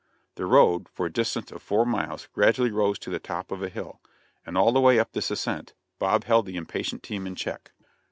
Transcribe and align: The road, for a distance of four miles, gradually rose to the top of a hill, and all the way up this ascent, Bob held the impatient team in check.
The 0.33 0.47
road, 0.47 0.89
for 0.89 1.05
a 1.05 1.13
distance 1.13 1.51
of 1.51 1.61
four 1.61 1.85
miles, 1.85 2.27
gradually 2.33 2.71
rose 2.71 2.97
to 2.97 3.11
the 3.11 3.19
top 3.19 3.51
of 3.51 3.61
a 3.61 3.69
hill, 3.69 4.01
and 4.43 4.57
all 4.57 4.71
the 4.71 4.81
way 4.81 4.97
up 4.97 5.11
this 5.11 5.29
ascent, 5.29 5.75
Bob 5.99 6.23
held 6.23 6.47
the 6.47 6.57
impatient 6.57 7.03
team 7.03 7.27
in 7.27 7.35
check. 7.35 7.71